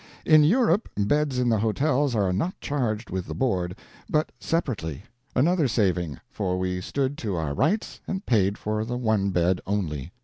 [0.25, 3.75] In Europe, beds in the hotels are not charged with the board,
[4.09, 5.03] but separately
[5.35, 10.11] another saving, for we stood to our rights and paid for the one bed only.